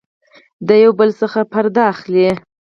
[0.67, 2.27] د يو بل څخه پرده اخلي